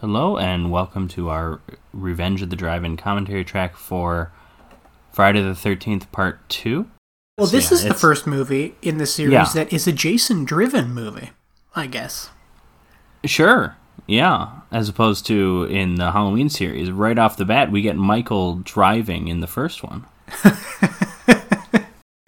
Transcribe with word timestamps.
Hello 0.00 0.38
and 0.38 0.70
welcome 0.70 1.08
to 1.08 1.28
our 1.28 1.60
Revenge 1.92 2.40
of 2.42 2.48
the 2.50 2.56
Drive-In 2.56 2.96
commentary 2.96 3.44
track 3.44 3.76
for 3.76 4.32
Friday 5.12 5.42
the 5.42 5.50
13th 5.50 6.10
part 6.10 6.48
2. 6.48 6.88
Well, 7.36 7.46
So, 7.46 7.56
this 7.56 7.70
yeah, 7.70 7.74
is 7.76 7.84
the 7.84 7.94
first 7.94 8.26
movie 8.26 8.74
in 8.80 8.96
the 8.98 9.06
series 9.06 9.32
Yeah. 9.32 9.46
that 9.54 9.72
is 9.72 9.86
a 9.86 9.92
Jason 9.92 10.44
driven 10.44 10.94
movie, 10.94 11.30
I 11.76 11.86
guess. 11.86 12.30
Sure. 13.26 13.76
Yeah, 14.06 14.48
as 14.72 14.88
opposed 14.88 15.26
to 15.26 15.64
in 15.64 15.96
the 15.96 16.12
Halloween 16.12 16.48
series, 16.48 16.90
right 16.90 17.18
off 17.18 17.36
the 17.36 17.44
bat 17.44 17.70
we 17.70 17.82
get 17.82 17.96
Michael 17.96 18.56
driving 18.56 19.28
in 19.28 19.40
the 19.40 19.46
first 19.46 19.82
one. 19.82 20.06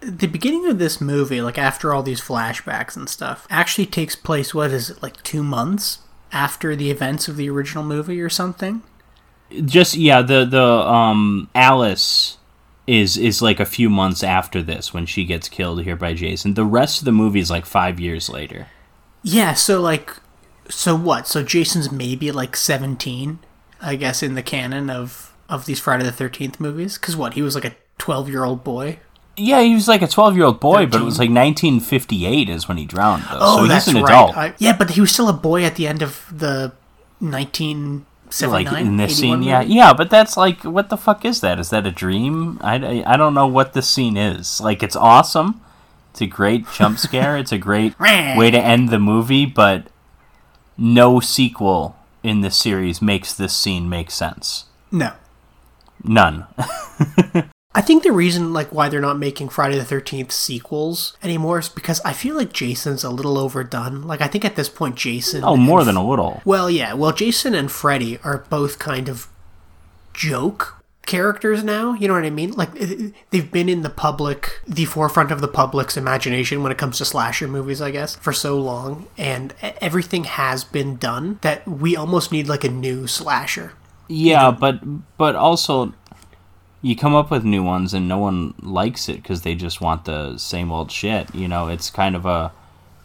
The 0.04 0.26
beginning 0.28 0.68
of 0.68 0.78
this 0.78 1.00
movie, 1.00 1.40
like 1.40 1.58
after 1.58 1.92
all 1.92 2.02
these 2.02 2.20
flashbacks 2.20 2.96
and 2.96 3.08
stuff, 3.08 3.46
actually 3.50 3.86
takes 3.86 4.14
place, 4.14 4.52
what 4.54 4.70
is 4.70 4.90
it, 4.90 5.02
like 5.02 5.20
two 5.22 5.42
months 5.42 5.98
after 6.32 6.74
the 6.74 6.90
events 6.90 7.28
of 7.28 7.36
the 7.36 7.48
original 7.48 7.84
movie 7.84 8.20
or 8.20 8.28
something? 8.28 8.82
Just 9.64 9.94
yeah, 9.96 10.22
the 10.22 10.44
the 10.44 10.62
um 10.62 11.50
Alice 11.54 12.38
is 12.86 13.16
is 13.16 13.42
like 13.42 13.60
a 13.60 13.66
few 13.66 13.88
months 13.88 14.22
after 14.22 14.62
this 14.62 14.92
when 14.92 15.06
she 15.06 15.24
gets 15.24 15.48
killed 15.48 15.82
here 15.82 15.96
by 15.96 16.14
Jason. 16.14 16.54
The 16.54 16.64
rest 16.64 17.00
of 17.00 17.04
the 17.04 17.12
movie 17.12 17.40
is 17.40 17.50
like 17.50 17.66
5 17.66 18.00
years 18.00 18.28
later. 18.28 18.66
Yeah, 19.22 19.54
so 19.54 19.80
like, 19.80 20.16
so 20.68 20.96
what? 20.96 21.28
So 21.28 21.42
Jason's 21.42 21.92
maybe 21.92 22.32
like 22.32 22.56
17, 22.56 23.38
I 23.80 23.96
guess, 23.96 24.22
in 24.22 24.34
the 24.34 24.42
canon 24.42 24.90
of, 24.90 25.32
of 25.48 25.66
these 25.66 25.78
Friday 25.78 26.04
the 26.04 26.10
13th 26.10 26.58
movies? 26.58 26.98
Because 26.98 27.16
what, 27.16 27.34
he 27.34 27.42
was 27.42 27.54
like 27.54 27.64
a 27.64 27.76
12 27.98 28.28
year 28.28 28.44
old 28.44 28.64
boy? 28.64 28.98
Yeah, 29.36 29.62
he 29.62 29.74
was 29.74 29.88
like 29.88 30.02
a 30.02 30.06
12-year-old 30.06 30.60
boy, 30.60 30.86
but 30.86 31.00
it 31.00 31.04
was 31.04 31.18
like 31.18 31.30
1958 31.30 32.48
is 32.50 32.68
when 32.68 32.76
he 32.76 32.84
drowned 32.84 33.22
though. 33.24 33.38
Oh, 33.40 33.56
so 33.62 33.66
that's 33.66 33.86
he's 33.86 33.94
an 33.94 34.02
right. 34.02 34.10
adult. 34.12 34.36
I, 34.36 34.54
yeah, 34.58 34.76
but 34.76 34.90
he 34.90 35.00
was 35.00 35.10
still 35.10 35.28
a 35.28 35.32
boy 35.32 35.64
at 35.64 35.76
the 35.76 35.86
end 35.86 36.02
of 36.02 36.26
the 36.30 36.72
1979 37.20 38.64
like 38.64 38.80
in 38.84 38.96
this 38.96 39.16
scene 39.18 39.42
yeah 39.42 39.60
movie? 39.62 39.74
yeah 39.74 39.92
but 39.92 40.10
that's 40.10 40.36
like 40.36 40.64
what 40.64 40.88
the 40.88 40.96
fuck 40.96 41.24
is 41.24 41.40
that 41.40 41.58
is 41.60 41.70
that 41.70 41.86
a 41.86 41.92
dream 41.92 42.58
I, 42.60 42.74
I, 43.04 43.14
I 43.14 43.16
don't 43.16 43.34
know 43.34 43.46
what 43.46 43.72
this 43.74 43.88
scene 43.88 44.16
is 44.16 44.60
like 44.60 44.82
it's 44.82 44.96
awesome 44.96 45.60
it's 46.10 46.20
a 46.20 46.26
great 46.26 46.66
jump 46.72 46.98
scare 46.98 47.36
it's 47.38 47.52
a 47.52 47.58
great 47.58 47.98
way 48.00 48.50
to 48.50 48.58
end 48.58 48.88
the 48.88 48.98
movie 48.98 49.46
but 49.46 49.86
no 50.76 51.20
sequel 51.20 51.96
in 52.24 52.40
this 52.40 52.56
series 52.56 53.00
makes 53.00 53.32
this 53.34 53.54
scene 53.54 53.88
make 53.88 54.10
sense 54.10 54.64
No. 54.90 55.12
none 56.02 56.46
I 57.74 57.80
think 57.80 58.02
the 58.02 58.12
reason 58.12 58.52
like 58.52 58.68
why 58.70 58.88
they're 58.88 59.00
not 59.00 59.18
making 59.18 59.48
Friday 59.48 59.78
the 59.78 59.84
13th 59.84 60.30
sequels 60.30 61.16
anymore 61.22 61.58
is 61.58 61.68
because 61.68 62.00
I 62.04 62.12
feel 62.12 62.36
like 62.36 62.52
Jason's 62.52 63.02
a 63.02 63.10
little 63.10 63.38
overdone. 63.38 64.02
Like 64.02 64.20
I 64.20 64.26
think 64.26 64.44
at 64.44 64.56
this 64.56 64.68
point 64.68 64.96
Jason 64.96 65.42
oh 65.44 65.56
more 65.56 65.84
than 65.84 65.96
a 65.96 66.06
little 66.06 66.42
Well, 66.44 66.70
yeah. 66.70 66.92
Well, 66.94 67.12
Jason 67.12 67.54
and 67.54 67.70
Freddy 67.70 68.18
are 68.24 68.44
both 68.50 68.78
kind 68.78 69.08
of 69.08 69.28
joke 70.12 70.76
characters 71.06 71.64
now. 71.64 71.94
You 71.94 72.08
know 72.08 72.14
what 72.14 72.24
I 72.24 72.30
mean? 72.30 72.52
Like 72.52 72.72
they've 73.30 73.50
been 73.50 73.68
in 73.68 73.82
the 73.82 73.90
public, 73.90 74.60
the 74.68 74.84
forefront 74.84 75.30
of 75.30 75.40
the 75.40 75.48
public's 75.48 75.96
imagination 75.96 76.62
when 76.62 76.72
it 76.72 76.78
comes 76.78 76.98
to 76.98 77.04
slasher 77.04 77.48
movies, 77.48 77.80
I 77.80 77.90
guess, 77.90 78.16
for 78.16 78.32
so 78.32 78.58
long, 78.58 79.08
and 79.18 79.54
everything 79.80 80.24
has 80.24 80.62
been 80.62 80.96
done 80.96 81.38
that 81.42 81.66
we 81.66 81.96
almost 81.96 82.32
need 82.32 82.48
like 82.48 82.64
a 82.64 82.68
new 82.68 83.06
slasher. 83.06 83.72
yeah 84.08 84.50
but 84.50 84.80
but 85.16 85.34
also 85.34 85.92
you 86.82 86.96
come 86.96 87.14
up 87.14 87.30
with 87.30 87.44
new 87.44 87.62
ones 87.62 87.94
and 87.94 88.08
no 88.08 88.18
one 88.18 88.54
likes 88.60 89.08
it 89.08 89.22
because 89.22 89.42
they 89.42 89.54
just 89.54 89.80
want 89.80 90.04
the 90.04 90.36
same 90.36 90.70
old 90.70 90.90
shit 90.90 91.34
you 91.34 91.48
know? 91.48 91.68
It's 91.68 91.90
kind 91.90 92.14
of 92.14 92.26
a 92.26 92.52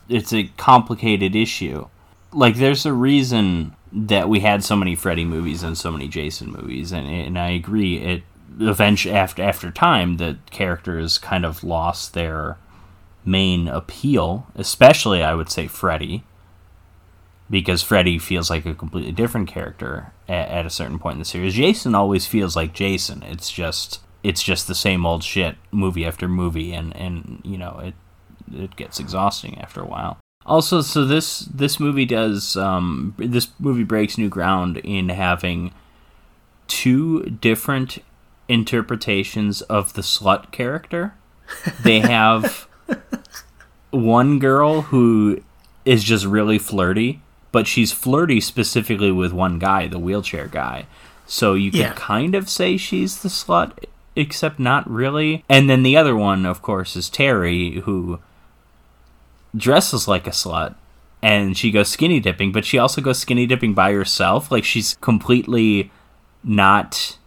it's 0.09 0.33
a 0.33 0.45
complicated 0.57 1.35
issue. 1.35 1.87
Like 2.31 2.55
there's 2.55 2.85
a 2.85 2.93
reason 2.93 3.75
that 3.91 4.29
we 4.29 4.41
had 4.41 4.63
so 4.63 4.75
many 4.75 4.95
freddy 4.95 5.25
movies 5.25 5.63
and 5.63 5.77
so 5.77 5.91
many 5.91 6.07
jason 6.07 6.51
movies 6.51 6.91
and, 6.91 7.07
and 7.07 7.39
i 7.39 7.49
agree 7.49 7.97
it 7.97 8.23
eventually 8.59 9.13
after 9.13 9.41
after 9.41 9.71
time 9.71 10.17
the 10.17 10.37
characters 10.51 11.17
kind 11.17 11.45
of 11.45 11.63
lost 11.63 12.13
their 12.13 12.57
main 13.23 13.67
appeal 13.67 14.47
especially 14.55 15.23
i 15.23 15.33
would 15.33 15.49
say 15.49 15.67
freddy 15.67 16.23
because 17.49 17.81
Freddy 17.81 18.19
feels 18.19 18.49
like 18.49 18.65
a 18.65 18.75
completely 18.75 19.11
different 19.11 19.47
character 19.47 20.11
at, 20.27 20.49
at 20.49 20.65
a 20.65 20.69
certain 20.69 20.99
point 20.99 21.13
in 21.13 21.19
the 21.19 21.25
series. 21.25 21.53
Jason 21.53 21.95
always 21.95 22.25
feels 22.25 22.55
like 22.55 22.73
Jason. 22.73 23.23
It's 23.23 23.51
just 23.51 24.01
it's 24.23 24.43
just 24.43 24.67
the 24.67 24.75
same 24.75 25.05
old 25.05 25.23
shit 25.23 25.55
movie 25.71 26.05
after 26.05 26.27
movie 26.27 26.73
and 26.73 26.95
and 26.95 27.41
you 27.43 27.57
know 27.57 27.79
it 27.83 27.93
it 28.53 28.75
gets 28.75 28.99
exhausting 28.99 29.57
after 29.59 29.81
a 29.81 29.85
while. 29.85 30.17
Also, 30.45 30.81
so 30.81 31.05
this 31.05 31.39
this 31.39 31.79
movie 31.79 32.05
does 32.05 32.55
um 32.57 33.13
this 33.17 33.49
movie 33.59 33.83
breaks 33.83 34.17
new 34.17 34.29
ground 34.29 34.77
in 34.77 35.09
having 35.09 35.73
two 36.67 37.23
different 37.23 37.99
interpretations 38.47 39.61
of 39.63 39.93
the 39.93 40.01
slut 40.01 40.51
character. 40.51 41.13
They 41.83 41.99
have 41.99 42.67
one 43.91 44.39
girl 44.39 44.83
who 44.83 45.41
is 45.85 46.03
just 46.03 46.25
really 46.25 46.59
flirty, 46.59 47.21
but 47.51 47.67
she's 47.67 47.91
flirty 47.91 48.39
specifically 48.41 49.11
with 49.11 49.33
one 49.33 49.59
guy, 49.59 49.87
the 49.87 49.99
wheelchair 49.99 50.47
guy. 50.47 50.85
So 51.25 51.53
you 51.53 51.71
could 51.71 51.95
kind 51.95 52.35
of 52.35 52.49
say 52.49 52.77
she's 52.77 53.21
the 53.21 53.29
slut, 53.29 53.85
except 54.15 54.59
not 54.59 54.89
really. 54.89 55.43
And 55.49 55.69
then 55.69 55.83
the 55.83 55.97
other 55.97 56.15
one, 56.15 56.45
of 56.45 56.61
course, 56.61 56.95
is 56.95 57.09
Terry, 57.09 57.81
who 57.81 58.19
dresses 59.55 60.07
like 60.07 60.25
a 60.27 60.31
slut. 60.31 60.75
And 61.21 61.57
she 61.57 61.71
goes 61.71 61.89
skinny 61.89 62.19
dipping, 62.19 62.51
but 62.51 62.63
she 62.63 62.77
also 62.77 63.01
goes 63.01 63.19
skinny 63.19 63.45
dipping 63.45 63.73
by 63.73 63.91
herself. 63.91 64.51
Like 64.51 64.63
she's 64.63 64.95
completely 65.01 65.91
not 66.43 67.17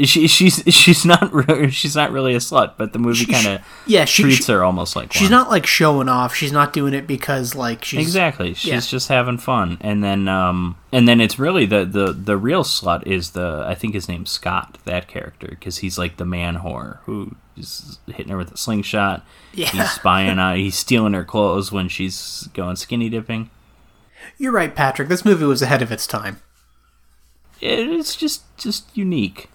she, 0.00 0.26
she's 0.26 0.62
she's 0.68 1.04
not 1.06 1.32
re- 1.48 1.70
she's 1.70 1.96
not 1.96 2.12
really 2.12 2.34
a 2.34 2.38
slut, 2.38 2.74
but 2.76 2.92
the 2.92 2.98
movie 2.98 3.24
kind 3.26 3.46
of 3.46 3.60
Yeah, 3.86 4.04
she, 4.04 4.22
treats 4.24 4.46
she- 4.46 4.52
her 4.52 4.62
almost 4.62 4.94
like 4.94 5.12
she's 5.12 5.22
one. 5.22 5.30
not 5.30 5.48
like 5.50 5.66
showing 5.66 6.08
off. 6.08 6.34
She's 6.34 6.52
not 6.52 6.72
doing 6.72 6.92
it 6.94 7.06
because 7.06 7.54
like 7.54 7.84
she's 7.84 8.00
exactly. 8.06 8.52
She's 8.54 8.70
yeah. 8.70 8.80
just 8.80 9.08
having 9.08 9.38
fun, 9.38 9.78
and 9.80 10.04
then 10.04 10.28
um 10.28 10.76
and 10.92 11.08
then 11.08 11.20
it's 11.20 11.38
really 11.38 11.64
the 11.66 11.84
the 11.84 12.12
the 12.12 12.36
real 12.36 12.62
slut 12.62 13.06
is 13.06 13.30
the 13.30 13.64
I 13.66 13.74
think 13.74 13.94
his 13.94 14.08
name's 14.08 14.30
Scott 14.30 14.78
that 14.84 15.08
character 15.08 15.46
because 15.48 15.78
he's 15.78 15.96
like 15.98 16.18
the 16.18 16.26
man 16.26 16.56
whore 16.56 16.98
who 17.04 17.34
is 17.56 17.98
hitting 18.06 18.28
her 18.28 18.36
with 18.36 18.52
a 18.52 18.56
slingshot. 18.58 19.24
Yeah. 19.54 19.68
He's 19.68 19.90
spying 19.92 20.38
out. 20.38 20.56
He's 20.58 20.76
stealing 20.76 21.14
her 21.14 21.24
clothes 21.24 21.72
when 21.72 21.88
she's 21.88 22.48
going 22.52 22.76
skinny 22.76 23.08
dipping. 23.08 23.48
You're 24.36 24.52
right, 24.52 24.74
Patrick. 24.74 25.08
This 25.08 25.24
movie 25.24 25.46
was 25.46 25.62
ahead 25.62 25.80
of 25.80 25.90
its 25.90 26.06
time. 26.06 26.42
It's 27.60 28.14
just 28.14 28.42
just 28.58 28.94
unique. 28.94 29.44